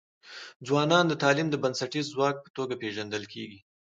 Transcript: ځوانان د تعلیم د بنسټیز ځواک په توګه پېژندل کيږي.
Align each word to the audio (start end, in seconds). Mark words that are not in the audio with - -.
ځوانان 0.67 1.05
د 1.07 1.13
تعلیم 1.23 1.47
د 1.51 1.55
بنسټیز 1.63 2.05
ځواک 2.13 2.35
په 2.41 2.49
توګه 2.57 2.73
پېژندل 2.81 3.23
کيږي. 3.33 3.59